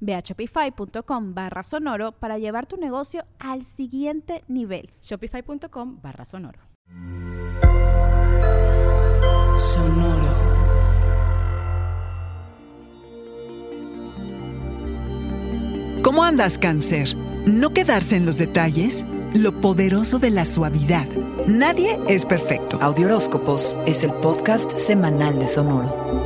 Ve 0.00 0.14
a 0.14 0.20
shopify.com 0.20 1.34
barra 1.34 1.62
sonoro 1.62 2.12
para 2.12 2.38
llevar 2.38 2.66
tu 2.66 2.76
negocio 2.76 3.24
al 3.38 3.64
siguiente 3.64 4.44
nivel. 4.48 4.90
Shopify.com 5.02 6.00
barra 6.02 6.24
sonoro. 6.24 6.60
Sonoro. 9.56 10.48
¿Cómo 16.02 16.24
andas, 16.24 16.56
cáncer? 16.56 17.14
¿No 17.46 17.74
quedarse 17.74 18.16
en 18.16 18.24
los 18.24 18.38
detalles? 18.38 19.04
Lo 19.34 19.60
poderoso 19.60 20.18
de 20.18 20.30
la 20.30 20.46
suavidad. 20.46 21.06
Nadie 21.46 21.98
es 22.08 22.24
perfecto. 22.24 22.78
Audioróscopos 22.80 23.76
es 23.84 24.04
el 24.04 24.12
podcast 24.12 24.78
semanal 24.78 25.38
de 25.38 25.48
Sonoro. 25.48 26.17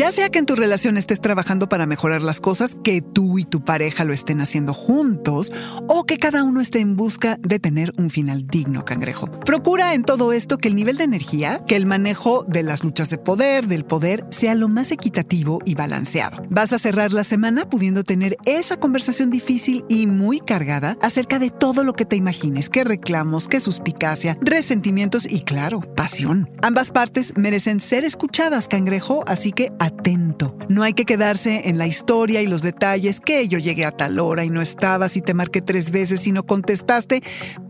Ya 0.00 0.10
sea 0.10 0.30
que 0.30 0.38
en 0.38 0.46
tu 0.46 0.56
relación 0.56 0.96
estés 0.96 1.20
trabajando 1.20 1.68
para 1.68 1.84
mejorar 1.84 2.22
las 2.22 2.40
cosas, 2.40 2.74
que 2.82 3.02
tú 3.02 3.38
y 3.38 3.44
tu 3.44 3.62
pareja 3.62 4.04
lo 4.04 4.14
estén 4.14 4.40
haciendo 4.40 4.72
juntos, 4.72 5.52
o 5.88 6.04
que 6.04 6.16
cada 6.16 6.42
uno 6.42 6.62
esté 6.62 6.80
en 6.80 6.96
busca 6.96 7.36
de 7.38 7.58
tener 7.58 7.92
un 7.98 8.08
final 8.08 8.46
digno, 8.46 8.86
cangrejo. 8.86 9.30
Procura 9.30 9.92
en 9.92 10.04
todo 10.04 10.32
esto 10.32 10.56
que 10.56 10.68
el 10.68 10.74
nivel 10.74 10.96
de 10.96 11.04
energía, 11.04 11.60
que 11.66 11.76
el 11.76 11.84
manejo 11.84 12.46
de 12.48 12.62
las 12.62 12.82
luchas 12.82 13.10
de 13.10 13.18
poder, 13.18 13.66
del 13.66 13.84
poder, 13.84 14.24
sea 14.30 14.54
lo 14.54 14.68
más 14.68 14.90
equitativo 14.90 15.58
y 15.66 15.74
balanceado. 15.74 16.44
Vas 16.48 16.72
a 16.72 16.78
cerrar 16.78 17.12
la 17.12 17.22
semana 17.22 17.68
pudiendo 17.68 18.02
tener 18.02 18.38
esa 18.46 18.78
conversación 18.78 19.28
difícil 19.28 19.84
y 19.86 20.06
muy 20.06 20.40
cargada 20.40 20.96
acerca 21.02 21.38
de 21.38 21.50
todo 21.50 21.84
lo 21.84 21.92
que 21.92 22.06
te 22.06 22.16
imagines, 22.16 22.70
qué 22.70 22.84
reclamos, 22.84 23.48
qué 23.48 23.60
suspicacia, 23.60 24.38
resentimientos 24.40 25.30
y 25.30 25.42
claro, 25.42 25.82
pasión. 25.94 26.48
Ambas 26.62 26.90
partes 26.90 27.36
merecen 27.36 27.80
ser 27.80 28.06
escuchadas, 28.06 28.66
cangrejo, 28.66 29.24
así 29.26 29.52
que 29.52 29.70
atento. 29.90 30.56
No 30.68 30.82
hay 30.82 30.94
que 30.94 31.04
quedarse 31.04 31.68
en 31.68 31.78
la 31.78 31.86
historia 31.86 32.42
y 32.42 32.46
los 32.46 32.62
detalles 32.62 33.20
que 33.20 33.46
yo 33.48 33.58
llegué 33.58 33.84
a 33.84 33.92
tal 33.92 34.18
hora 34.18 34.44
y 34.44 34.50
no 34.50 34.60
estabas 34.60 35.16
y 35.16 35.22
te 35.22 35.34
marqué 35.34 35.60
tres 35.62 35.90
veces 35.90 36.26
y 36.26 36.32
no 36.32 36.44
contestaste, 36.44 37.22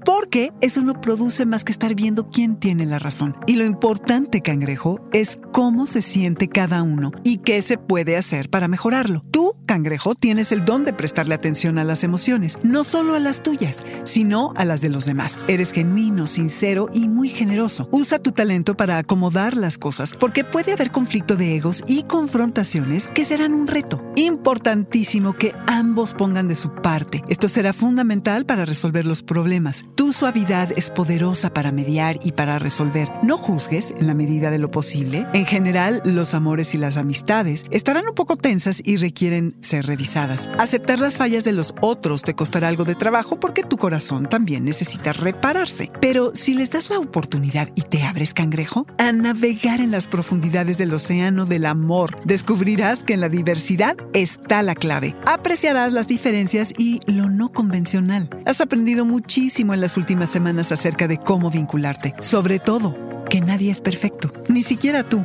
porque 0.05 0.53
eso 0.61 0.81
no 0.83 1.01
produce 1.01 1.47
más 1.47 1.65
que 1.65 1.73
estar 1.73 1.95
viendo 1.95 2.29
quién 2.31 2.57
tiene 2.57 2.87
la 2.87 2.99
razón. 2.99 3.37
Y 3.47 3.57
lo 3.57 3.65
importante, 3.65 4.41
cangrejo, 4.41 5.01
es 5.13 5.41
cómo 5.53 5.87
se 5.87 6.03
siente 6.03 6.49
cada 6.49 6.83
uno 6.83 7.13
y 7.25 7.39
qué 7.39 7.63
se 7.63 7.79
puede 7.79 8.17
hacer 8.17 8.51
para 8.51 8.69
mejorarlo. 8.69 9.25
Tú, 9.31 9.50
cangrejo, 9.71 10.17
tienes 10.17 10.51
el 10.51 10.65
don 10.65 10.85
de 10.85 10.93
prestarle 10.93 11.33
atención 11.33 11.79
a 11.79 11.85
las 11.85 12.03
emociones, 12.03 12.59
no 12.65 12.83
solo 12.83 13.15
a 13.15 13.21
las 13.21 13.45
tuyas, 13.45 13.85
sino 14.03 14.53
a 14.57 14.65
las 14.65 14.81
de 14.81 14.89
los 14.89 15.05
demás. 15.05 15.39
Eres 15.47 15.71
genuino, 15.71 16.27
sincero 16.27 16.89
y 16.93 17.07
muy 17.07 17.29
generoso. 17.29 17.89
Usa 17.93 18.19
tu 18.19 18.33
talento 18.33 18.77
para 18.77 18.99
acomodar 18.99 19.57
las 19.57 19.79
cosas, 19.79 20.15
porque 20.19 20.43
puede 20.43 20.73
haber 20.73 20.91
conflicto 20.91 21.37
de 21.37 21.55
egos 21.55 21.85
y 21.87 22.03
confrontaciones 22.03 23.07
que 23.07 23.25
serán 23.25 23.55
un 23.55 23.69
reto. 23.69 24.03
Importantísimo 24.17 25.35
que 25.35 25.55
ambos 25.69 26.15
pongan 26.15 26.49
de 26.49 26.57
su 26.57 26.75
parte. 26.75 27.23
Esto 27.29 27.49
será 27.49 27.73
fundamental 27.73 28.47
para 28.47 28.65
resolver 28.65 29.07
los 29.07 29.23
problemas. 29.23 29.85
Tu 29.95 30.13
suavidad 30.13 30.71
es 30.75 30.91
poderosa 30.91 31.55
para 31.55 31.71
mediar 31.71 32.19
y 32.25 32.33
para 32.33 32.59
resolver. 32.59 33.09
No 33.23 33.37
juzgues 33.37 33.95
en 33.97 34.09
la 34.09 34.15
medida 34.15 34.51
de 34.51 34.59
lo 34.59 34.73
posible. 34.73 35.29
En 35.33 35.47
general, 35.47 36.03
los 36.05 36.35
amores 36.35 36.75
y 36.75 36.79
las 36.79 36.97
amistades 36.97 37.67
estarán 37.71 38.09
un 38.09 38.17
poco 38.17 38.37
tensas 38.37 38.83
y 38.85 38.97
requieren 38.97 39.60
ser 39.61 39.87
revisadas. 39.87 40.49
Aceptar 40.59 40.99
las 40.99 41.17
fallas 41.17 41.45
de 41.45 41.53
los 41.53 41.75
otros 41.81 42.23
te 42.23 42.35
costará 42.35 42.69
algo 42.69 42.85
de 42.85 42.95
trabajo 42.95 43.39
porque 43.39 43.63
tu 43.63 43.77
corazón 43.77 44.27
también 44.27 44.65
necesita 44.65 45.13
repararse. 45.13 45.91
Pero 46.01 46.33
si 46.35 46.55
les 46.55 46.71
das 46.71 46.91
la 46.91 46.99
oportunidad 46.99 47.69
y 47.75 47.83
te 47.83 48.03
abres 48.03 48.35
cangrejo, 48.35 48.87
a 48.99 49.13
navegar 49.13 49.81
en 49.81 49.91
las 49.91 50.07
profundidades 50.07 50.79
del 50.79 50.95
océano 50.95 51.47
del 51.47 51.67
amor, 51.67 52.19
descubrirás 52.25 53.05
que 53.05 53.15
en 53.15 53.21
la 53.21 53.29
diversidad 53.29 53.97
está 54.13 54.63
la 54.63 54.75
clave. 54.75 55.15
Apreciarás 55.27 55.93
las 55.93 56.09
diferencias 56.09 56.73
y 56.77 57.01
lo 57.07 57.29
no 57.29 57.53
convencional. 57.53 58.29
Has 58.47 58.61
aprendido 58.61 59.05
muchísimo 59.05 59.75
en 59.75 59.81
las 59.81 59.97
últimas 59.97 60.31
semanas 60.31 60.73
acerca 60.73 61.07
de 61.07 61.19
cómo 61.19 61.51
vincularte. 61.51 62.15
Sobre 62.21 62.59
todo, 62.59 62.97
que 63.29 63.41
nadie 63.41 63.71
es 63.71 63.81
perfecto, 63.81 64.33
ni 64.49 64.63
siquiera 64.63 65.09
tú. 65.09 65.25